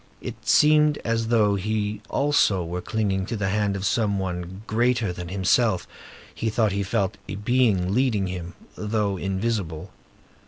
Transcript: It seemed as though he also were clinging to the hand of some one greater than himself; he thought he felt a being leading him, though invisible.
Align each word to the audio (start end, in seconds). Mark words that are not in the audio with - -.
It 0.19 0.47
seemed 0.47 0.97
as 1.05 1.27
though 1.27 1.53
he 1.53 2.01
also 2.09 2.65
were 2.65 2.81
clinging 2.81 3.27
to 3.27 3.37
the 3.37 3.49
hand 3.49 3.75
of 3.75 3.85
some 3.85 4.17
one 4.17 4.63
greater 4.65 5.13
than 5.13 5.27
himself; 5.27 5.87
he 6.33 6.49
thought 6.49 6.71
he 6.71 6.81
felt 6.81 7.17
a 7.29 7.35
being 7.35 7.93
leading 7.93 8.25
him, 8.25 8.55
though 8.75 9.17
invisible. 9.17 9.91